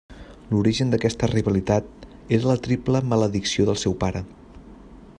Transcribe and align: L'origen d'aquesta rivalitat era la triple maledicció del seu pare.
L'origen 0.53 0.93
d'aquesta 0.93 1.29
rivalitat 1.33 1.91
era 2.39 2.49
la 2.53 2.57
triple 2.69 3.05
maledicció 3.13 3.71
del 3.71 3.81
seu 3.87 3.99
pare. 4.07 4.27